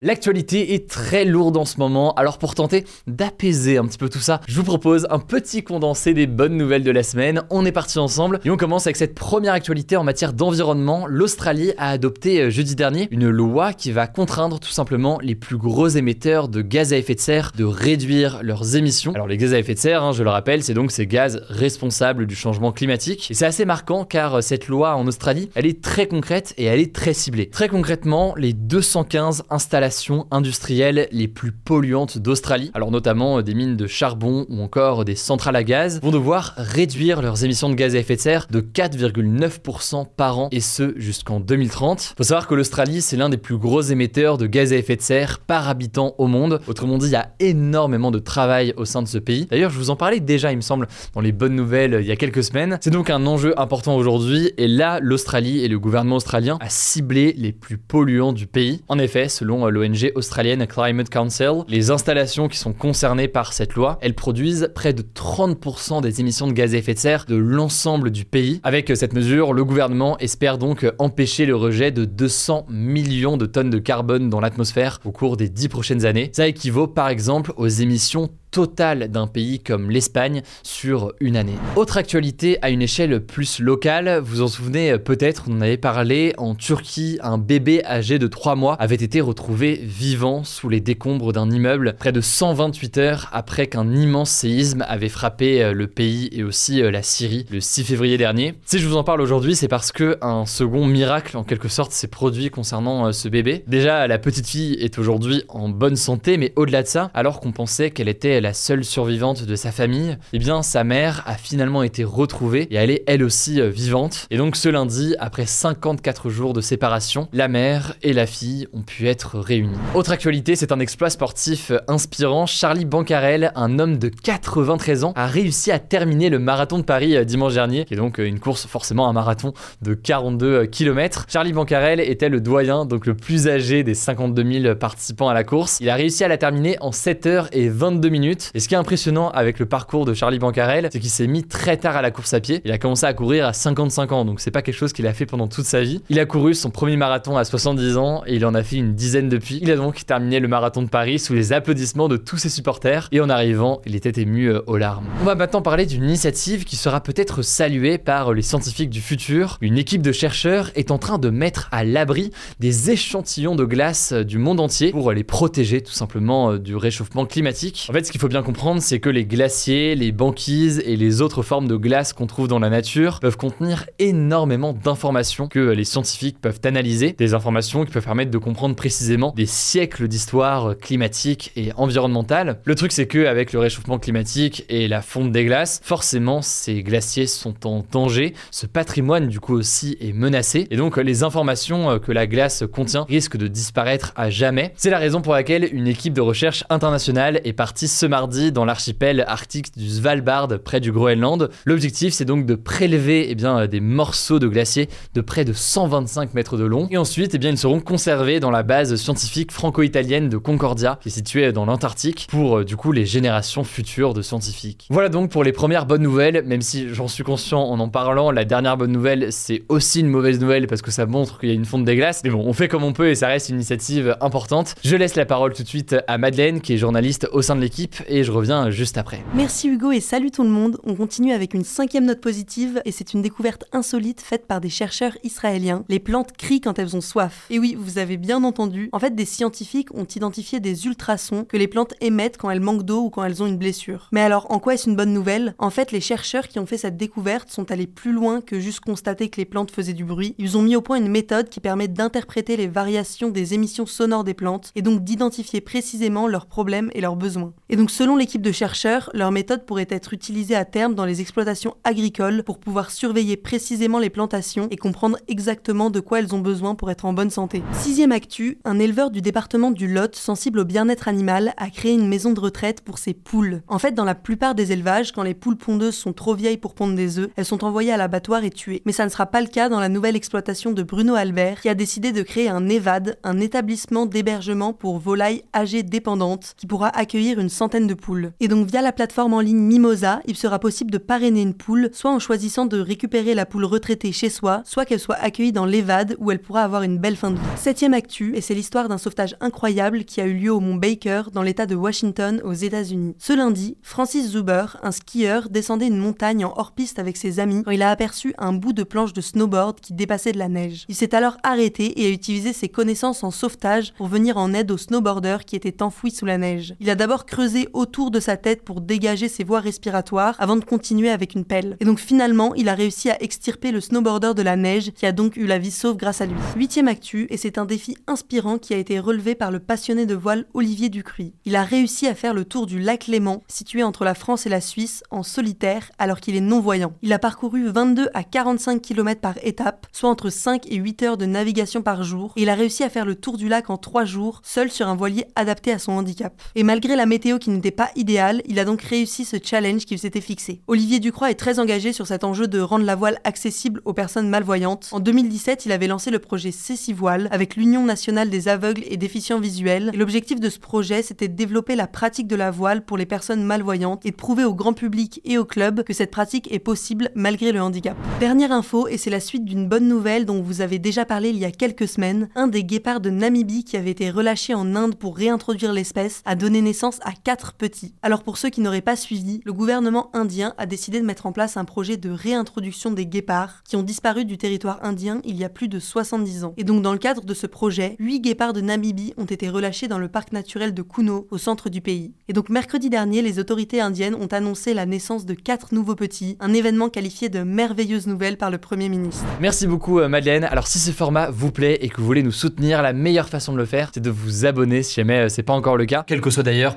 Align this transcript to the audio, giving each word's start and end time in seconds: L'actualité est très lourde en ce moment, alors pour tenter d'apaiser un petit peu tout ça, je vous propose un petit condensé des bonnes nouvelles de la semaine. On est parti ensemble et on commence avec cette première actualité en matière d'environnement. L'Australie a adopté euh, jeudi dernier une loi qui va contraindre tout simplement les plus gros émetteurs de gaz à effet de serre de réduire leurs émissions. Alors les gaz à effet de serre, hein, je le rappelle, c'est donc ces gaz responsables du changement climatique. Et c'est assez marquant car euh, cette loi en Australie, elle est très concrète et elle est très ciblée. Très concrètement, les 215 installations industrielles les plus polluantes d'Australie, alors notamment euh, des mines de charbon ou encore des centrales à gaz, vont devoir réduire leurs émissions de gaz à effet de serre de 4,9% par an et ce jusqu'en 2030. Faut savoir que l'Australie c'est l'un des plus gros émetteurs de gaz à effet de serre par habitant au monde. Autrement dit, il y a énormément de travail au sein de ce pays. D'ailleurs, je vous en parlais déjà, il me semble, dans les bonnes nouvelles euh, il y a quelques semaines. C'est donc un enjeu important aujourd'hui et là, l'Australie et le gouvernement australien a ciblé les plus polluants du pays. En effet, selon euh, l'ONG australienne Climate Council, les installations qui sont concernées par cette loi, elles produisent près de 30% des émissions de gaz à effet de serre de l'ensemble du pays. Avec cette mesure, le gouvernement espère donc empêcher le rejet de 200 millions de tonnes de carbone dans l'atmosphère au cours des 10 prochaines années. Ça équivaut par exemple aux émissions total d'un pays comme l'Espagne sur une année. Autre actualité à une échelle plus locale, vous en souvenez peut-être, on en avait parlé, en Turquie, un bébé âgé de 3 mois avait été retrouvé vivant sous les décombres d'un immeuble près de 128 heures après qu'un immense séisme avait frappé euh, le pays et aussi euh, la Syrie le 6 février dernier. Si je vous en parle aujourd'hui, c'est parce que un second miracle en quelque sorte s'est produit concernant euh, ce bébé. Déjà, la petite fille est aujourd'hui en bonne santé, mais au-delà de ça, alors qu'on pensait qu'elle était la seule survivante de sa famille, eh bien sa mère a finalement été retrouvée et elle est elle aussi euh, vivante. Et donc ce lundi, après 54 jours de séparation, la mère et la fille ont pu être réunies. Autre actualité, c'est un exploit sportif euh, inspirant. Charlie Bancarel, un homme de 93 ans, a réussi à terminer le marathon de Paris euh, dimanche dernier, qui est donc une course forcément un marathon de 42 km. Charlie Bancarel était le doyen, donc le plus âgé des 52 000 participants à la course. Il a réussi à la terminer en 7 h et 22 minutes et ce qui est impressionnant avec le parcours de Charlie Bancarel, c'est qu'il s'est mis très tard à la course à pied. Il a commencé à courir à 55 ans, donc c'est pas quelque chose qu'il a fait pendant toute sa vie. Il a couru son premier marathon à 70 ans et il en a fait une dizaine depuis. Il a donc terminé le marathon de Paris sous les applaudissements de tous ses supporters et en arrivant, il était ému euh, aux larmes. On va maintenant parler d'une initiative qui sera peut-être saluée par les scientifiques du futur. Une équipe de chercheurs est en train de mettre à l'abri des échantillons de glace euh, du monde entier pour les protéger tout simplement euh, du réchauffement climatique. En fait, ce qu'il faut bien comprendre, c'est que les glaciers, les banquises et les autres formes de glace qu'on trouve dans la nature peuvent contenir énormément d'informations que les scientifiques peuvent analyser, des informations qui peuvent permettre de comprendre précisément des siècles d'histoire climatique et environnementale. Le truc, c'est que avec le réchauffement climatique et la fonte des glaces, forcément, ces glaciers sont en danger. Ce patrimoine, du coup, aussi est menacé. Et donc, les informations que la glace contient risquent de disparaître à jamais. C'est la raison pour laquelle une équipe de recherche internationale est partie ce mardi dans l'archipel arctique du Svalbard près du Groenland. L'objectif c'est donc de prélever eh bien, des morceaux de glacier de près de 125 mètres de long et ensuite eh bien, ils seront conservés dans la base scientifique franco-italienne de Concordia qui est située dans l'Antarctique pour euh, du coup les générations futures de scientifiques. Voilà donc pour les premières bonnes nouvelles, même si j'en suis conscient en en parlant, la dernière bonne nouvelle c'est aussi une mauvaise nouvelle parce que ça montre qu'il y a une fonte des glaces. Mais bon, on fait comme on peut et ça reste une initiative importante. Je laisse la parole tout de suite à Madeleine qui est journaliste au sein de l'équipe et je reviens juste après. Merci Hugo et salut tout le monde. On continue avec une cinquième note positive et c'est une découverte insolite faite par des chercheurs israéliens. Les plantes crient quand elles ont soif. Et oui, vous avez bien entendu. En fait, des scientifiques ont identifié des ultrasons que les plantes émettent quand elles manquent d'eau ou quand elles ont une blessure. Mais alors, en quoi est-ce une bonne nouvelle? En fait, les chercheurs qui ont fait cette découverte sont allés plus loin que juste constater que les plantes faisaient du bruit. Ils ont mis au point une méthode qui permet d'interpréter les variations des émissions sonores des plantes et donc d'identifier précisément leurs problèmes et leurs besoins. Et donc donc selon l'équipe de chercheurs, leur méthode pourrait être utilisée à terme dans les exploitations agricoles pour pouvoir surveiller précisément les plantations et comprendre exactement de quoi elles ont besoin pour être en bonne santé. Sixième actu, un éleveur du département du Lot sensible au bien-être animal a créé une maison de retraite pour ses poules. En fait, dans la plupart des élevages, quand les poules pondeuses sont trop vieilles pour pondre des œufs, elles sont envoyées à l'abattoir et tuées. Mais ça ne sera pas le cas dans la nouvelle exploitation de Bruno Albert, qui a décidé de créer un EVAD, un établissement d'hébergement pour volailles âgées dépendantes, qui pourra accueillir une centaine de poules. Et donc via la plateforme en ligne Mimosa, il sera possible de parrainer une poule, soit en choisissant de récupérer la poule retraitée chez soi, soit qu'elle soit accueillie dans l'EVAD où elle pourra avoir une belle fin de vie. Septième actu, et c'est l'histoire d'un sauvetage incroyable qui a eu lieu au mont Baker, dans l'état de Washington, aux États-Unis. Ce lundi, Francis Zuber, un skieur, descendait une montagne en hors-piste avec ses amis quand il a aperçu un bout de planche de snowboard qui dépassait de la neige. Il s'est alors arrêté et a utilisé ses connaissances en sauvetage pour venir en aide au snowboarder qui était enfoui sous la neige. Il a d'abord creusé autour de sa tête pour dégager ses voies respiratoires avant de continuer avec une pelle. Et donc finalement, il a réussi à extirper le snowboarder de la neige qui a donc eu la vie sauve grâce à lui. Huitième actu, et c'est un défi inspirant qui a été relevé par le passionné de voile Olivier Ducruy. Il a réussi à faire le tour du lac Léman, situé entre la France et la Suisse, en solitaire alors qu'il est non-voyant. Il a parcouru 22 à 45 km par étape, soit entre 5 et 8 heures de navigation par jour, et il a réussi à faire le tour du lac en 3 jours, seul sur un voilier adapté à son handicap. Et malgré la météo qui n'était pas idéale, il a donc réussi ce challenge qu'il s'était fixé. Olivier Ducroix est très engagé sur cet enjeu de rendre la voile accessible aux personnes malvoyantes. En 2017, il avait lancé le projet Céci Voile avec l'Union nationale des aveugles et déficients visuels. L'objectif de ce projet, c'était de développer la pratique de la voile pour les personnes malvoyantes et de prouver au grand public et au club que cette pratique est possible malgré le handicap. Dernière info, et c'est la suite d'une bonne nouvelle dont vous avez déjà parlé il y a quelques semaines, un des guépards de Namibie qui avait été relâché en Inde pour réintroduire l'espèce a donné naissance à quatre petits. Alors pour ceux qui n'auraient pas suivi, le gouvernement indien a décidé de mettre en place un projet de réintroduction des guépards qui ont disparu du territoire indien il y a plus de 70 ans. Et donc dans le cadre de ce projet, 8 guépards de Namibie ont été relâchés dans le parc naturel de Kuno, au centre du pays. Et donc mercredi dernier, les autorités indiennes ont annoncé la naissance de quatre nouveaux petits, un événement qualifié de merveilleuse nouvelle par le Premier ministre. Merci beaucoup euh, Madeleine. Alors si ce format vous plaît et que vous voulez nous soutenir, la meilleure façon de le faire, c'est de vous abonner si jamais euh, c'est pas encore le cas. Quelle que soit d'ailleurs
L'actualité 0.00 0.74
est 0.74 0.88
très 0.88 1.24
lourde 1.24 1.56
en 1.56 1.64
ce 1.64 1.78
moment, 1.78 2.14
alors 2.14 2.38
pour 2.38 2.54
tenter 2.54 2.84
d'apaiser 3.08 3.78
un 3.78 3.84
petit 3.84 3.98
peu 3.98 4.08
tout 4.08 4.20
ça, 4.20 4.40
je 4.46 4.54
vous 4.54 4.62
propose 4.62 5.08
un 5.10 5.18
petit 5.18 5.64
condensé 5.64 6.14
des 6.14 6.28
bonnes 6.28 6.56
nouvelles 6.56 6.84
de 6.84 6.92
la 6.92 7.02
semaine. 7.02 7.42
On 7.50 7.64
est 7.64 7.72
parti 7.72 7.98
ensemble 7.98 8.38
et 8.44 8.50
on 8.50 8.56
commence 8.56 8.86
avec 8.86 8.94
cette 8.94 9.16
première 9.16 9.54
actualité 9.54 9.96
en 9.96 10.04
matière 10.04 10.34
d'environnement. 10.34 11.08
L'Australie 11.08 11.72
a 11.78 11.90
adopté 11.90 12.42
euh, 12.42 12.50
jeudi 12.50 12.76
dernier 12.76 13.08
une 13.10 13.28
loi 13.28 13.72
qui 13.72 13.90
va 13.90 14.06
contraindre 14.06 14.60
tout 14.60 14.70
simplement 14.70 15.18
les 15.20 15.34
plus 15.34 15.56
gros 15.56 15.88
émetteurs 15.88 16.48
de 16.48 16.62
gaz 16.62 16.92
à 16.92 16.96
effet 16.96 17.16
de 17.16 17.20
serre 17.20 17.50
de 17.56 17.64
réduire 17.64 18.38
leurs 18.44 18.76
émissions. 18.76 19.14
Alors 19.14 19.26
les 19.26 19.36
gaz 19.36 19.52
à 19.52 19.58
effet 19.58 19.74
de 19.74 19.80
serre, 19.80 20.04
hein, 20.04 20.12
je 20.12 20.22
le 20.22 20.30
rappelle, 20.30 20.62
c'est 20.62 20.74
donc 20.74 20.92
ces 20.92 21.08
gaz 21.08 21.42
responsables 21.48 22.26
du 22.26 22.36
changement 22.36 22.70
climatique. 22.70 23.32
Et 23.32 23.34
c'est 23.34 23.46
assez 23.46 23.64
marquant 23.64 24.04
car 24.04 24.36
euh, 24.36 24.40
cette 24.42 24.68
loi 24.68 24.94
en 24.94 25.08
Australie, 25.08 25.50
elle 25.56 25.66
est 25.66 25.82
très 25.82 26.06
concrète 26.06 26.54
et 26.56 26.66
elle 26.66 26.78
est 26.78 26.94
très 26.94 27.14
ciblée. 27.14 27.50
Très 27.50 27.68
concrètement, 27.68 28.34
les 28.36 28.52
215 28.52 29.42
installations 29.50 29.87
industrielles 30.30 31.08
les 31.12 31.28
plus 31.28 31.52
polluantes 31.52 32.18
d'Australie, 32.18 32.70
alors 32.74 32.90
notamment 32.90 33.38
euh, 33.38 33.42
des 33.42 33.54
mines 33.54 33.76
de 33.76 33.86
charbon 33.86 34.46
ou 34.48 34.60
encore 34.62 35.04
des 35.04 35.14
centrales 35.14 35.56
à 35.56 35.64
gaz, 35.64 36.00
vont 36.02 36.10
devoir 36.10 36.54
réduire 36.56 37.22
leurs 37.22 37.44
émissions 37.44 37.68
de 37.68 37.74
gaz 37.74 37.94
à 37.94 37.98
effet 37.98 38.16
de 38.16 38.20
serre 38.20 38.46
de 38.50 38.60
4,9% 38.60 40.06
par 40.16 40.38
an 40.38 40.48
et 40.52 40.60
ce 40.60 40.94
jusqu'en 40.96 41.40
2030. 41.40 42.14
Faut 42.16 42.22
savoir 42.22 42.46
que 42.46 42.54
l'Australie 42.54 43.00
c'est 43.00 43.16
l'un 43.16 43.28
des 43.28 43.36
plus 43.36 43.56
gros 43.56 43.82
émetteurs 43.82 44.38
de 44.38 44.46
gaz 44.46 44.72
à 44.72 44.76
effet 44.76 44.96
de 44.96 45.02
serre 45.02 45.38
par 45.38 45.68
habitant 45.68 46.14
au 46.18 46.26
monde. 46.26 46.60
Autrement 46.66 46.98
dit, 46.98 47.06
il 47.06 47.12
y 47.12 47.16
a 47.16 47.30
énormément 47.40 48.10
de 48.10 48.18
travail 48.18 48.74
au 48.76 48.84
sein 48.84 49.02
de 49.02 49.08
ce 49.08 49.18
pays. 49.18 49.46
D'ailleurs, 49.46 49.70
je 49.70 49.78
vous 49.78 49.90
en 49.90 49.96
parlais 49.96 50.20
déjà, 50.20 50.52
il 50.52 50.56
me 50.56 50.62
semble, 50.62 50.88
dans 51.14 51.20
les 51.20 51.32
bonnes 51.32 51.54
nouvelles 51.54 51.94
euh, 51.94 52.00
il 52.00 52.06
y 52.06 52.12
a 52.12 52.16
quelques 52.16 52.44
semaines. 52.44 52.78
C'est 52.80 52.90
donc 52.90 53.10
un 53.10 53.26
enjeu 53.26 53.58
important 53.58 53.96
aujourd'hui 53.96 54.52
et 54.56 54.68
là, 54.68 54.98
l'Australie 55.00 55.64
et 55.64 55.68
le 55.68 55.78
gouvernement 55.78 56.16
australien 56.16 56.58
a 56.60 56.68
ciblé 56.68 57.34
les 57.36 57.52
plus 57.52 57.78
polluants 57.78 58.32
du 58.32 58.46
pays. 58.46 58.82
En 58.88 58.98
effet, 58.98 59.28
selon 59.28 59.66
euh, 59.66 59.70
l'ONG 59.78 60.12
australienne 60.14 60.66
Climate 60.66 61.08
Council, 61.08 61.64
les 61.68 61.90
installations 61.90 62.48
qui 62.48 62.58
sont 62.58 62.72
concernées 62.72 63.28
par 63.28 63.52
cette 63.52 63.74
loi, 63.74 63.98
elles 64.00 64.14
produisent 64.14 64.70
près 64.74 64.92
de 64.92 65.02
30% 65.02 66.02
des 66.02 66.20
émissions 66.20 66.46
de 66.46 66.52
gaz 66.52 66.74
à 66.74 66.78
effet 66.78 66.94
de 66.94 66.98
serre 66.98 67.24
de 67.26 67.36
l'ensemble 67.36 68.10
du 68.10 68.24
pays. 68.24 68.60
Avec 68.64 68.90
cette 68.94 69.12
mesure, 69.12 69.52
le 69.52 69.64
gouvernement 69.64 70.18
espère 70.18 70.58
donc 70.58 70.90
empêcher 70.98 71.46
le 71.46 71.56
rejet 71.56 71.90
de 71.90 72.04
200 72.04 72.66
millions 72.68 73.36
de 73.36 73.46
tonnes 73.46 73.70
de 73.70 73.78
carbone 73.78 74.28
dans 74.28 74.40
l'atmosphère 74.40 75.00
au 75.04 75.12
cours 75.12 75.36
des 75.36 75.48
10 75.48 75.68
prochaines 75.68 76.04
années. 76.04 76.30
Ça 76.32 76.48
équivaut 76.48 76.86
par 76.86 77.08
exemple 77.08 77.52
aux 77.56 77.68
émissions 77.68 78.30
total 78.50 79.08
d'un 79.08 79.26
pays 79.26 79.60
comme 79.60 79.90
l'Espagne 79.90 80.42
sur 80.62 81.12
une 81.20 81.36
année. 81.36 81.56
Autre 81.76 81.96
actualité 81.96 82.58
à 82.62 82.70
une 82.70 82.82
échelle 82.82 83.20
plus 83.20 83.60
locale, 83.60 84.20
vous 84.22 84.42
en 84.42 84.48
souvenez 84.48 84.98
peut-être, 84.98 85.44
on 85.48 85.56
en 85.56 85.60
avait 85.60 85.76
parlé, 85.76 86.34
en 86.38 86.54
Turquie, 86.54 87.18
un 87.22 87.38
bébé 87.38 87.84
âgé 87.84 88.18
de 88.18 88.26
3 88.26 88.56
mois 88.56 88.74
avait 88.74 88.96
été 88.96 89.20
retrouvé 89.20 89.80
vivant 89.82 90.44
sous 90.44 90.68
les 90.68 90.80
décombres 90.80 91.32
d'un 91.32 91.50
immeuble 91.50 91.94
près 91.98 92.12
de 92.12 92.20
128 92.20 92.98
heures 92.98 93.28
après 93.32 93.66
qu'un 93.66 93.94
immense 93.94 94.30
séisme 94.30 94.84
avait 94.88 95.08
frappé 95.08 95.62
euh, 95.62 95.72
le 95.72 95.86
pays 95.86 96.28
et 96.32 96.42
aussi 96.42 96.82
euh, 96.82 96.90
la 96.90 97.02
Syrie 97.02 97.46
le 97.50 97.60
6 97.60 97.84
février 97.84 98.18
dernier. 98.18 98.54
Si 98.64 98.78
je 98.78 98.86
vous 98.86 98.96
en 98.96 99.04
parle 99.04 99.20
aujourd'hui, 99.20 99.56
c'est 99.56 99.68
parce 99.68 99.92
que 99.92 100.18
un 100.20 100.46
second 100.46 100.86
miracle 100.86 101.36
en 101.36 101.44
quelque 101.44 101.68
sorte 101.68 101.92
s'est 101.92 102.08
produit 102.08 102.50
concernant 102.50 103.06
euh, 103.06 103.12
ce 103.12 103.28
bébé. 103.28 103.64
Déjà, 103.66 104.06
la 104.06 104.18
petite 104.18 104.46
fille 104.46 104.74
est 104.74 104.98
aujourd'hui 104.98 105.44
en 105.48 105.68
bonne 105.68 105.96
santé, 105.96 106.36
mais 106.36 106.52
au-delà 106.56 106.82
de 106.82 106.88
ça, 106.88 107.10
alors 107.14 107.40
qu'on 107.40 107.52
pensait 107.52 107.90
qu'elle 107.90 108.08
était 108.08 108.37
la 108.40 108.52
seule 108.52 108.84
survivante 108.84 109.44
de 109.44 109.56
sa 109.56 109.72
famille, 109.72 110.16
eh 110.32 110.38
bien 110.38 110.62
sa 110.62 110.84
mère 110.84 111.22
a 111.26 111.34
finalement 111.34 111.82
été 111.82 112.04
retrouvée 112.04 112.68
et 112.70 112.76
elle 112.76 112.90
est 112.90 113.04
elle 113.06 113.22
aussi 113.22 113.60
euh, 113.60 113.68
vivante. 113.68 114.26
Et 114.30 114.36
donc 114.36 114.56
ce 114.56 114.68
lundi, 114.68 115.14
après 115.18 115.46
54 115.46 116.30
jours 116.30 116.52
de 116.52 116.60
séparation, 116.60 117.28
la 117.32 117.48
mère 117.48 117.94
et 118.02 118.12
la 118.12 118.26
fille 118.26 118.66
ont 118.72 118.82
pu 118.82 119.08
être 119.08 119.38
réunies. 119.38 119.76
Autre 119.94 120.12
actualité, 120.12 120.56
c'est 120.56 120.72
un 120.72 120.80
exploit 120.80 121.10
sportif 121.10 121.70
euh, 121.70 121.78
inspirant. 121.88 122.46
Charlie 122.46 122.84
Bancarel, 122.84 123.52
un 123.54 123.78
homme 123.78 123.98
de 123.98 124.08
93 124.08 125.04
ans, 125.04 125.12
a 125.16 125.26
réussi 125.26 125.70
à 125.70 125.78
terminer 125.78 126.30
le 126.30 126.38
marathon 126.38 126.78
de 126.78 126.84
Paris 126.84 127.16
euh, 127.16 127.24
dimanche 127.24 127.54
dernier, 127.54 127.84
qui 127.84 127.94
est 127.94 127.98
donc 127.98 128.18
une 128.18 128.40
course 128.40 128.66
forcément 128.66 129.08
un 129.08 129.12
marathon 129.12 129.52
de 129.82 129.94
42 129.94 130.66
km. 130.66 131.26
Charlie 131.28 131.52
Bancarel 131.52 132.00
était 132.00 132.28
le 132.28 132.40
doyen, 132.40 132.84
donc 132.86 133.06
le 133.06 133.14
plus 133.14 133.48
âgé 133.48 133.82
des 133.82 133.94
52 133.94 134.62
000 134.62 134.74
participants 134.76 135.28
à 135.28 135.34
la 135.34 135.44
course. 135.44 135.78
Il 135.80 135.90
a 135.90 135.94
réussi 135.94 136.24
à 136.24 136.28
la 136.28 136.38
terminer 136.38 136.76
en 136.80 136.92
7 136.92 137.26
h 137.26 137.48
et 137.52 137.68
22 137.68 138.08
minutes 138.08 138.27
et 138.54 138.60
ce 138.60 138.68
qui 138.68 138.74
est 138.74 138.78
impressionnant 138.78 139.30
avec 139.30 139.58
le 139.58 139.66
parcours 139.66 140.04
de 140.04 140.14
Charlie 140.14 140.38
Bancarel, 140.38 140.88
c'est 140.92 141.00
qu'il 141.00 141.10
s'est 141.10 141.26
mis 141.26 141.44
très 141.44 141.76
tard 141.76 141.96
à 141.96 142.02
la 142.02 142.10
course 142.10 142.34
à 142.34 142.40
pied. 142.40 142.60
Il 142.64 142.72
a 142.72 142.78
commencé 142.78 143.06
à 143.06 143.12
courir 143.14 143.46
à 143.46 143.52
55 143.52 144.12
ans, 144.12 144.24
donc 144.24 144.40
c'est 144.40 144.50
pas 144.50 144.62
quelque 144.62 144.76
chose 144.76 144.92
qu'il 144.92 145.06
a 145.06 145.12
fait 145.12 145.26
pendant 145.26 145.48
toute 145.48 145.64
sa 145.64 145.80
vie. 145.80 146.02
Il 146.08 146.18
a 146.18 146.26
couru 146.26 146.54
son 146.54 146.70
premier 146.70 146.96
marathon 146.96 147.36
à 147.36 147.44
70 147.44 147.96
ans 147.96 148.22
et 148.26 148.36
il 148.36 148.44
en 148.44 148.54
a 148.54 148.62
fait 148.62 148.76
une 148.76 148.94
dizaine 148.94 149.28
depuis. 149.28 149.58
Il 149.62 149.70
a 149.70 149.76
donc 149.76 150.04
terminé 150.04 150.40
le 150.40 150.48
marathon 150.48 150.82
de 150.82 150.88
Paris 150.88 151.18
sous 151.18 151.34
les 151.34 151.52
applaudissements 151.52 152.08
de 152.08 152.16
tous 152.16 152.38
ses 152.38 152.48
supporters 152.48 153.08
et 153.12 153.20
en 153.20 153.30
arrivant, 153.30 153.80
il 153.86 153.94
était 153.94 154.20
ému 154.20 154.46
euh, 154.46 154.60
aux 154.66 154.76
larmes. 154.76 155.06
On 155.20 155.24
va 155.24 155.34
maintenant 155.34 155.62
parler 155.62 155.86
d'une 155.86 156.04
initiative 156.04 156.64
qui 156.64 156.76
sera 156.76 157.00
peut-être 157.00 157.42
saluée 157.42 157.98
par 157.98 158.32
les 158.32 158.42
scientifiques 158.42 158.90
du 158.90 159.00
futur. 159.00 159.58
Une 159.60 159.78
équipe 159.78 160.02
de 160.02 160.12
chercheurs 160.12 160.70
est 160.74 160.90
en 160.90 160.98
train 160.98 161.18
de 161.18 161.30
mettre 161.30 161.68
à 161.72 161.84
l'abri 161.84 162.30
des 162.60 162.90
échantillons 162.90 163.54
de 163.54 163.64
glace 163.64 164.12
euh, 164.12 164.24
du 164.24 164.38
monde 164.38 164.60
entier 164.60 164.90
pour 164.90 165.12
les 165.12 165.24
protéger 165.24 165.82
tout 165.82 165.92
simplement 165.92 166.52
euh, 166.52 166.58
du 166.58 166.76
réchauffement 166.76 167.26
climatique. 167.26 167.86
En 167.88 167.92
fait, 167.92 168.04
ce 168.04 168.12
qu'il 168.18 168.22
faut 168.22 168.28
bien 168.28 168.42
comprendre, 168.42 168.82
c'est 168.82 168.98
que 168.98 169.10
les 169.10 169.24
glaciers, 169.24 169.94
les 169.94 170.10
banquises 170.10 170.82
et 170.84 170.96
les 170.96 171.22
autres 171.22 171.42
formes 171.42 171.68
de 171.68 171.76
glace 171.76 172.12
qu'on 172.12 172.26
trouve 172.26 172.48
dans 172.48 172.58
la 172.58 172.68
nature 172.68 173.20
peuvent 173.20 173.36
contenir 173.36 173.86
énormément 174.00 174.72
d'informations 174.72 175.46
que 175.46 175.60
les 175.60 175.84
scientifiques 175.84 176.40
peuvent 176.40 176.58
analyser, 176.64 177.12
des 177.12 177.34
informations 177.34 177.84
qui 177.84 177.92
peuvent 177.92 178.04
permettre 178.04 178.32
de 178.32 178.38
comprendre 178.38 178.74
précisément 178.74 179.32
des 179.36 179.46
siècles 179.46 180.08
d'histoire 180.08 180.76
climatique 180.76 181.52
et 181.54 181.70
environnementale. 181.76 182.58
Le 182.64 182.74
truc, 182.74 182.90
c'est 182.90 183.06
que 183.06 183.24
avec 183.24 183.52
le 183.52 183.60
réchauffement 183.60 184.00
climatique 184.00 184.64
et 184.68 184.88
la 184.88 185.00
fonte 185.00 185.30
des 185.30 185.44
glaces, 185.44 185.80
forcément, 185.84 186.42
ces 186.42 186.82
glaciers 186.82 187.28
sont 187.28 187.68
en 187.68 187.84
danger. 187.92 188.34
Ce 188.50 188.66
patrimoine, 188.66 189.28
du 189.28 189.38
coup, 189.38 189.54
aussi 189.54 189.96
est 190.00 190.12
menacé. 190.12 190.66
Et 190.72 190.76
donc, 190.76 190.96
les 190.96 191.22
informations 191.22 192.00
que 192.00 192.10
la 192.10 192.26
glace 192.26 192.64
contient 192.72 193.06
risquent 193.08 193.36
de 193.36 193.46
disparaître 193.46 194.12
à 194.16 194.28
jamais. 194.28 194.72
C'est 194.74 194.90
la 194.90 194.98
raison 194.98 195.20
pour 195.20 195.34
laquelle 195.34 195.68
une 195.70 195.86
équipe 195.86 196.14
de 196.14 196.20
recherche 196.20 196.64
internationale 196.68 197.40
est 197.44 197.52
partie 197.52 197.86
ce 197.86 198.07
mardi 198.08 198.52
dans 198.52 198.64
l'archipel 198.64 199.24
arctique 199.26 199.76
du 199.76 199.88
Svalbard 199.88 200.48
près 200.64 200.80
du 200.80 200.92
Groenland. 200.92 201.50
L'objectif 201.64 202.12
c'est 202.14 202.24
donc 202.24 202.46
de 202.46 202.54
prélever 202.54 203.26
eh 203.30 203.34
bien, 203.34 203.66
des 203.66 203.80
morceaux 203.80 204.38
de 204.38 204.48
glacier 204.48 204.88
de 205.14 205.20
près 205.20 205.44
de 205.44 205.52
125 205.52 206.34
mètres 206.34 206.56
de 206.56 206.64
long 206.64 206.88
et 206.90 206.96
ensuite 206.96 207.34
eh 207.34 207.38
bien, 207.38 207.50
ils 207.50 207.58
seront 207.58 207.80
conservés 207.80 208.40
dans 208.40 208.50
la 208.50 208.62
base 208.62 208.96
scientifique 208.96 209.52
franco-italienne 209.52 210.28
de 210.28 210.36
Concordia 210.36 210.98
qui 211.02 211.08
est 211.08 211.12
située 211.12 211.52
dans 211.52 211.64
l'Antarctique 211.64 212.26
pour 212.30 212.58
euh, 212.58 212.64
du 212.64 212.76
coup 212.76 212.92
les 212.92 213.06
générations 213.06 213.64
futures 213.64 214.14
de 214.14 214.22
scientifiques. 214.22 214.86
Voilà 214.90 215.08
donc 215.08 215.30
pour 215.30 215.44
les 215.44 215.52
premières 215.52 215.86
bonnes 215.86 216.02
nouvelles, 216.02 216.44
même 216.44 216.62
si 216.62 216.92
j'en 216.94 217.08
suis 217.08 217.24
conscient 217.24 217.60
en 217.60 217.78
en 217.78 217.88
parlant, 217.88 218.30
la 218.30 218.44
dernière 218.44 218.76
bonne 218.76 218.92
nouvelle 218.92 219.32
c'est 219.32 219.62
aussi 219.68 220.00
une 220.00 220.08
mauvaise 220.08 220.40
nouvelle 220.40 220.66
parce 220.66 220.82
que 220.82 220.90
ça 220.90 221.06
montre 221.06 221.38
qu'il 221.38 221.48
y 221.48 221.52
a 221.52 221.54
une 221.54 221.64
fonte 221.64 221.84
des 221.84 221.96
glaces. 221.96 222.22
Mais 222.24 222.30
bon, 222.30 222.42
on 222.44 222.52
fait 222.52 222.68
comme 222.68 222.84
on 222.84 222.92
peut 222.92 223.08
et 223.08 223.14
ça 223.14 223.28
reste 223.28 223.48
une 223.48 223.56
initiative 223.56 224.16
importante. 224.20 224.74
Je 224.84 224.96
laisse 224.96 225.16
la 225.16 225.26
parole 225.26 225.52
tout 225.52 225.62
de 225.62 225.68
suite 225.68 225.96
à 226.06 226.18
Madeleine 226.18 226.60
qui 226.60 226.74
est 226.74 226.78
journaliste 226.78 227.28
au 227.32 227.42
sein 227.42 227.56
de 227.56 227.60
l'équipe 227.60 227.96
et 228.06 228.24
je 228.24 228.32
reviens 228.32 228.70
juste 228.70 228.98
après. 228.98 229.24
Merci 229.34 229.68
Hugo 229.68 229.90
et 229.90 230.00
salut 230.00 230.30
tout 230.30 230.42
le 230.42 230.48
monde. 230.48 230.78
On 230.84 230.94
continue 230.94 231.32
avec 231.32 231.54
une 231.54 231.64
cinquième 231.64 232.04
note 232.04 232.20
positive 232.20 232.80
et 232.84 232.92
c'est 232.92 233.14
une 233.14 233.22
découverte 233.22 233.64
insolite 233.72 234.20
faite 234.20 234.46
par 234.46 234.60
des 234.60 234.68
chercheurs 234.68 235.16
israéliens. 235.24 235.84
Les 235.88 235.98
plantes 235.98 236.32
crient 236.36 236.60
quand 236.60 236.78
elles 236.78 236.96
ont 236.96 237.00
soif. 237.00 237.46
Et 237.50 237.58
oui, 237.58 237.76
vous 237.78 237.98
avez 237.98 238.16
bien 238.16 238.44
entendu. 238.44 238.88
En 238.92 238.98
fait, 238.98 239.14
des 239.14 239.24
scientifiques 239.24 239.94
ont 239.94 240.06
identifié 240.06 240.60
des 240.60 240.86
ultrasons 240.86 241.44
que 241.44 241.56
les 241.56 241.68
plantes 241.68 241.94
émettent 242.00 242.36
quand 242.38 242.50
elles 242.50 242.60
manquent 242.60 242.84
d'eau 242.84 243.04
ou 243.04 243.10
quand 243.10 243.24
elles 243.24 243.42
ont 243.42 243.46
une 243.46 243.58
blessure. 243.58 244.08
Mais 244.12 244.20
alors, 244.20 244.50
en 244.50 244.58
quoi 244.58 244.74
est-ce 244.74 244.88
une 244.88 244.96
bonne 244.96 245.12
nouvelle? 245.12 245.54
En 245.58 245.70
fait, 245.70 245.92
les 245.92 246.00
chercheurs 246.00 246.48
qui 246.48 246.58
ont 246.58 246.66
fait 246.66 246.78
cette 246.78 246.96
découverte 246.96 247.50
sont 247.50 247.70
allés 247.70 247.86
plus 247.86 248.12
loin 248.12 248.40
que 248.40 248.60
juste 248.60 248.80
constater 248.80 249.28
que 249.28 249.38
les 249.38 249.44
plantes 249.44 249.70
faisaient 249.70 249.92
du 249.92 250.04
bruit. 250.04 250.34
Ils 250.38 250.56
ont 250.56 250.62
mis 250.62 250.76
au 250.76 250.82
point 250.82 250.98
une 250.98 251.08
méthode 251.08 251.48
qui 251.48 251.60
permet 251.60 251.88
d'interpréter 251.88 252.56
les 252.56 252.68
variations 252.68 253.30
des 253.30 253.54
émissions 253.54 253.86
sonores 253.86 254.24
des 254.24 254.34
plantes 254.34 254.72
et 254.74 254.82
donc 254.82 255.04
d'identifier 255.04 255.60
précisément 255.60 256.26
leurs 256.26 256.46
problèmes 256.46 256.90
et 256.94 257.00
leurs 257.00 257.16
besoins. 257.16 257.52
Et 257.68 257.76
donc 257.76 257.87
donc 257.88 257.94
selon 257.94 258.16
l'équipe 258.16 258.42
de 258.42 258.52
chercheurs, 258.52 259.08
leur 259.14 259.32
méthode 259.32 259.64
pourrait 259.64 259.86
être 259.88 260.12
utilisée 260.12 260.54
à 260.54 260.66
terme 260.66 260.94
dans 260.94 261.06
les 261.06 261.22
exploitations 261.22 261.74
agricoles 261.84 262.42
pour 262.42 262.58
pouvoir 262.58 262.90
surveiller 262.90 263.38
précisément 263.38 263.98
les 263.98 264.10
plantations 264.10 264.68
et 264.70 264.76
comprendre 264.76 265.16
exactement 265.26 265.88
de 265.88 266.00
quoi 266.00 266.18
elles 266.18 266.34
ont 266.34 266.40
besoin 266.40 266.74
pour 266.74 266.90
être 266.90 267.06
en 267.06 267.14
bonne 267.14 267.30
santé. 267.30 267.62
Sixième 267.72 268.12
actu, 268.12 268.58
un 268.66 268.78
éleveur 268.78 269.10
du 269.10 269.22
département 269.22 269.70
du 269.70 269.88
Lot 269.88 270.16
sensible 270.16 270.58
au 270.58 270.66
bien-être 270.66 271.08
animal 271.08 271.54
a 271.56 271.70
créé 271.70 271.94
une 271.94 272.08
maison 272.08 272.34
de 272.34 272.40
retraite 272.40 272.82
pour 272.82 272.98
ses 272.98 273.14
poules. 273.14 273.62
En 273.68 273.78
fait, 273.78 273.92
dans 273.92 274.04
la 274.04 274.14
plupart 274.14 274.54
des 274.54 274.70
élevages, 274.70 275.12
quand 275.12 275.22
les 275.22 275.32
poules 275.32 275.56
pondeuses 275.56 275.96
sont 275.96 276.12
trop 276.12 276.34
vieilles 276.34 276.58
pour 276.58 276.74
pondre 276.74 276.94
des 276.94 277.18
œufs, 277.18 277.30
elles 277.36 277.46
sont 277.46 277.64
envoyées 277.64 277.92
à 277.92 277.96
l'abattoir 277.96 278.44
et 278.44 278.50
tuées. 278.50 278.82
Mais 278.84 278.92
ça 278.92 279.06
ne 279.06 279.10
sera 279.10 279.24
pas 279.24 279.40
le 279.40 279.46
cas 279.46 279.70
dans 279.70 279.80
la 279.80 279.88
nouvelle 279.88 280.14
exploitation 280.14 280.72
de 280.72 280.82
Bruno 280.82 281.14
Albert, 281.14 281.62
qui 281.62 281.70
a 281.70 281.74
décidé 281.74 282.12
de 282.12 282.20
créer 282.20 282.50
un 282.50 282.68
EVAD, 282.68 283.16
un 283.24 283.40
établissement 283.40 284.04
d'hébergement 284.04 284.74
pour 284.74 284.98
volailles 284.98 285.44
âgées 285.56 285.82
dépendantes, 285.82 286.52
qui 286.58 286.66
pourra 286.66 286.88
accueillir 286.88 287.40
une 287.40 287.48
centaine 287.48 287.77
de 287.86 287.94
poules. 287.94 288.32
Et 288.40 288.48
donc 288.48 288.66
via 288.66 288.82
la 288.82 288.92
plateforme 288.92 289.34
en 289.34 289.40
ligne 289.40 289.58
Mimosa, 289.58 290.20
il 290.26 290.36
sera 290.36 290.58
possible 290.58 290.90
de 290.90 290.98
parrainer 290.98 291.42
une 291.42 291.54
poule, 291.54 291.90
soit 291.92 292.10
en 292.10 292.18
choisissant 292.18 292.66
de 292.66 292.80
récupérer 292.80 293.34
la 293.34 293.46
poule 293.46 293.64
retraitée 293.64 294.12
chez 294.12 294.30
soi, 294.30 294.62
soit 294.64 294.84
qu'elle 294.84 295.00
soit 295.00 295.16
accueillie 295.16 295.52
dans 295.52 295.66
l'EVAD 295.66 296.16
où 296.18 296.30
elle 296.30 296.40
pourra 296.40 296.64
avoir 296.64 296.82
une 296.82 296.98
belle 296.98 297.16
fin 297.16 297.30
de 297.30 297.36
vie. 297.36 297.42
Septième 297.56 297.94
actu, 297.94 298.36
et 298.36 298.40
c'est 298.40 298.54
l'histoire 298.54 298.88
d'un 298.88 298.98
sauvetage 298.98 299.36
incroyable 299.40 300.04
qui 300.04 300.20
a 300.20 300.26
eu 300.26 300.34
lieu 300.34 300.52
au 300.52 300.60
mont 300.60 300.74
Baker, 300.74 301.24
dans 301.32 301.42
l'état 301.42 301.66
de 301.66 301.74
Washington, 301.74 302.40
aux 302.44 302.52
États-Unis. 302.52 303.14
Ce 303.18 303.32
lundi, 303.32 303.76
Francis 303.82 304.30
Zuber, 304.30 304.76
un 304.82 304.92
skieur, 304.92 305.48
descendait 305.48 305.88
une 305.88 305.98
montagne 305.98 306.44
en 306.44 306.54
hors-piste 306.56 306.98
avec 306.98 307.16
ses 307.16 307.40
amis 307.40 307.62
quand 307.64 307.70
il 307.70 307.82
a 307.82 307.90
aperçu 307.90 308.34
un 308.38 308.52
bout 308.52 308.72
de 308.72 308.82
planche 308.82 309.12
de 309.12 309.20
snowboard 309.20 309.80
qui 309.80 309.92
dépassait 309.92 310.32
de 310.32 310.38
la 310.38 310.48
neige. 310.48 310.84
Il 310.88 310.94
s'est 310.94 311.14
alors 311.14 311.36
arrêté 311.42 312.00
et 312.00 312.06
a 312.06 312.10
utilisé 312.10 312.52
ses 312.52 312.68
connaissances 312.68 313.24
en 313.24 313.30
sauvetage 313.30 313.92
pour 313.96 314.06
venir 314.06 314.36
en 314.36 314.52
aide 314.54 314.70
au 314.70 314.76
snowboarder 314.76 315.38
qui 315.46 315.56
était 315.56 315.82
enfoui 315.82 316.10
sous 316.10 316.26
la 316.26 316.38
neige. 316.38 316.74
Il 316.80 316.90
a 316.90 316.94
d'abord 316.94 317.26
creusé 317.26 317.67
autour 317.72 318.10
de 318.10 318.20
sa 318.20 318.36
tête 318.36 318.62
pour 318.62 318.80
dégager 318.80 319.28
ses 319.28 319.44
voies 319.44 319.60
respiratoires 319.60 320.34
avant 320.38 320.56
de 320.56 320.64
continuer 320.64 321.10
avec 321.10 321.34
une 321.34 321.44
pelle. 321.44 321.76
Et 321.80 321.84
donc 321.84 321.98
finalement, 321.98 322.54
il 322.54 322.68
a 322.68 322.74
réussi 322.74 323.10
à 323.10 323.22
extirper 323.22 323.72
le 323.72 323.80
snowboarder 323.80 324.32
de 324.34 324.42
la 324.42 324.56
neige 324.56 324.92
qui 324.92 325.06
a 325.06 325.12
donc 325.12 325.36
eu 325.36 325.46
la 325.46 325.58
vie 325.58 325.70
sauve 325.70 325.96
grâce 325.96 326.20
à 326.20 326.26
lui. 326.26 326.34
Huitième 326.56 326.88
actu, 326.88 327.26
et 327.30 327.36
c'est 327.36 327.58
un 327.58 327.64
défi 327.64 327.96
inspirant 328.06 328.58
qui 328.58 328.74
a 328.74 328.78
été 328.78 328.98
relevé 328.98 329.34
par 329.34 329.50
le 329.50 329.60
passionné 329.60 330.06
de 330.06 330.14
voile 330.14 330.46
Olivier 330.54 330.88
Ducruy. 330.88 331.32
Il 331.44 331.56
a 331.56 331.62
réussi 331.62 332.06
à 332.06 332.14
faire 332.14 332.34
le 332.34 332.44
tour 332.44 332.66
du 332.66 332.78
lac 332.78 333.06
Léman, 333.06 333.42
situé 333.48 333.82
entre 333.82 334.04
la 334.04 334.14
France 334.14 334.46
et 334.46 334.50
la 334.50 334.60
Suisse, 334.60 335.02
en 335.10 335.22
solitaire 335.22 335.90
alors 335.98 336.20
qu'il 336.20 336.36
est 336.36 336.40
non-voyant. 336.40 336.94
Il 337.02 337.12
a 337.12 337.18
parcouru 337.18 337.68
22 337.68 338.08
à 338.14 338.24
45 338.24 338.80
km 338.80 339.20
par 339.20 339.34
étape, 339.42 339.86
soit 339.92 340.10
entre 340.10 340.30
5 340.30 340.66
et 340.70 340.76
8 340.76 341.02
heures 341.02 341.16
de 341.16 341.26
navigation 341.26 341.82
par 341.82 342.02
jour, 342.02 342.32
et 342.36 342.42
il 342.42 342.48
a 342.48 342.54
réussi 342.54 342.84
à 342.84 342.90
faire 342.90 343.04
le 343.04 343.14
tour 343.14 343.36
du 343.36 343.48
lac 343.48 343.70
en 343.70 343.76
3 343.76 344.04
jours, 344.04 344.40
seul 344.44 344.70
sur 344.70 344.88
un 344.88 344.94
voilier 344.94 345.26
adapté 345.36 345.72
à 345.72 345.78
son 345.78 345.92
handicap. 345.92 346.40
Et 346.54 346.62
malgré 346.62 346.96
la 346.96 347.06
météo 347.06 347.38
qui 347.38 347.50
n'était 347.58 347.70
pas 347.70 347.90
idéale, 347.96 348.42
il 348.46 348.58
a 348.58 348.64
donc 348.64 348.82
réussi 348.82 349.24
ce 349.24 349.36
challenge 349.42 349.84
qu'il 349.84 349.98
s'était 349.98 350.20
fixé. 350.20 350.60
Olivier 350.66 351.00
Ducroix 351.00 351.30
est 351.30 351.34
très 351.34 351.58
engagé 351.58 351.92
sur 351.92 352.06
cet 352.06 352.24
enjeu 352.24 352.48
de 352.48 352.60
rendre 352.60 352.84
la 352.84 352.94
voile 352.94 353.18
accessible 353.24 353.80
aux 353.84 353.92
personnes 353.92 354.28
malvoyantes. 354.28 354.88
En 354.92 355.00
2017, 355.00 355.66
il 355.66 355.72
avait 355.72 355.86
lancé 355.86 356.10
le 356.10 356.18
projet 356.18 356.52
Céci 356.52 356.92
Voile 356.92 357.28
avec 357.30 357.56
l'Union 357.56 357.84
nationale 357.84 358.30
des 358.30 358.48
aveugles 358.48 358.82
et 358.86 358.96
déficients 358.96 359.40
visuels. 359.40 359.92
L'objectif 359.94 360.40
de 360.40 360.48
ce 360.48 360.58
projet, 360.58 361.02
c'était 361.02 361.28
de 361.28 361.34
développer 361.34 361.76
la 361.76 361.86
pratique 361.86 362.26
de 362.26 362.36
la 362.36 362.50
voile 362.50 362.84
pour 362.84 362.96
les 362.96 363.06
personnes 363.06 363.42
malvoyantes 363.42 364.06
et 364.06 364.10
de 364.10 364.16
prouver 364.16 364.44
au 364.44 364.54
grand 364.54 364.72
public 364.72 365.20
et 365.24 365.38
au 365.38 365.44
club 365.44 365.82
que 365.82 365.92
cette 365.92 366.10
pratique 366.10 366.50
est 366.52 366.58
possible 366.58 367.10
malgré 367.14 367.52
le 367.52 367.60
handicap. 367.60 367.96
Dernière 368.20 368.52
info, 368.52 368.88
et 368.88 368.98
c'est 368.98 369.10
la 369.10 369.20
suite 369.20 369.44
d'une 369.44 369.68
bonne 369.68 369.88
nouvelle 369.88 370.24
dont 370.24 370.42
vous 370.42 370.60
avez 370.60 370.78
déjà 370.78 371.04
parlé 371.04 371.30
il 371.30 371.38
y 371.38 371.44
a 371.44 371.50
quelques 371.50 371.88
semaines, 371.88 372.28
un 372.34 372.46
des 372.46 372.64
guépards 372.64 373.00
de 373.00 373.10
Namibie 373.10 373.64
qui 373.64 373.76
avait 373.76 373.90
été 373.90 374.10
relâché 374.10 374.54
en 374.54 374.74
Inde 374.74 374.94
pour 374.94 375.16
réintroduire 375.16 375.72
l'espèce 375.72 376.22
a 376.24 376.34
donné 376.34 376.62
naissance 376.62 376.98
à 377.02 377.12
quatre 377.12 377.37
petits. 377.56 377.94
Alors 378.02 378.22
pour 378.22 378.38
ceux 378.38 378.50
qui 378.50 378.60
n'auraient 378.60 378.80
pas 378.80 378.96
suivi, 378.96 379.40
le 379.44 379.52
gouvernement 379.52 380.10
indien 380.14 380.54
a 380.58 380.66
décidé 380.66 381.00
de 381.00 381.06
mettre 381.06 381.26
en 381.26 381.32
place 381.32 381.56
un 381.56 381.64
projet 381.64 381.96
de 381.96 382.10
réintroduction 382.10 382.90
des 382.90 383.06
guépards 383.06 383.62
qui 383.64 383.76
ont 383.76 383.82
disparu 383.82 384.24
du 384.24 384.38
territoire 384.38 384.78
indien 384.82 385.20
il 385.24 385.36
y 385.36 385.44
a 385.44 385.48
plus 385.48 385.68
de 385.68 385.78
70 385.78 386.44
ans. 386.44 386.54
Et 386.56 386.64
donc 386.64 386.82
dans 386.82 386.92
le 386.92 386.98
cadre 386.98 387.24
de 387.24 387.34
ce 387.34 387.46
projet, 387.46 387.96
8 387.98 388.20
guépards 388.20 388.52
de 388.52 388.60
Namibie 388.60 389.14
ont 389.16 389.24
été 389.24 389.48
relâchés 389.48 389.88
dans 389.88 389.98
le 389.98 390.08
parc 390.08 390.32
naturel 390.32 390.74
de 390.74 390.82
Kuno, 390.82 391.26
au 391.30 391.38
centre 391.38 391.68
du 391.68 391.80
pays. 391.80 392.12
Et 392.28 392.32
donc 392.32 392.48
mercredi 392.48 392.90
dernier, 392.90 393.22
les 393.22 393.38
autorités 393.38 393.80
indiennes 393.80 394.14
ont 394.14 394.26
annoncé 394.26 394.74
la 394.74 394.86
naissance 394.86 395.26
de 395.26 395.34
quatre 395.34 395.72
nouveaux 395.72 395.94
petits, 395.94 396.36
un 396.40 396.52
événement 396.52 396.88
qualifié 396.88 397.28
de 397.28 397.42
merveilleuse 397.42 398.06
nouvelle 398.06 398.36
par 398.36 398.50
le 398.50 398.58
Premier 398.58 398.88
ministre. 398.88 399.24
Merci 399.40 399.66
beaucoup 399.66 400.00
euh, 400.00 400.08
Madeleine. 400.08 400.44
Alors 400.44 400.66
si 400.66 400.78
ce 400.78 400.90
format 400.90 401.30
vous 401.30 401.50
plaît 401.50 401.78
et 401.80 401.88
que 401.88 401.98
vous 401.98 402.06
voulez 402.06 402.22
nous 402.22 402.32
soutenir, 402.32 402.82
la 402.82 402.92
meilleure 402.92 403.28
façon 403.28 403.52
de 403.52 403.58
le 403.58 403.64
faire, 403.64 403.90
c'est 403.94 404.00
de 404.00 404.10
vous 404.10 404.46
abonner 404.46 404.82
si 404.82 404.96
jamais 404.96 405.20
euh, 405.20 405.28
c'est 405.28 405.42
pas 405.42 405.52
encore 405.52 405.76
le 405.76 405.86
cas. 405.86 406.04
Quelle 406.06 406.20
que 406.20 406.30
soit 406.30 406.42
d'ailleurs 406.42 406.76